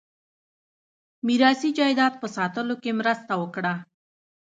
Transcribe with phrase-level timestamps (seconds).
[1.27, 3.73] میراثي جایداد په ساتلو کې مرسته وکړه.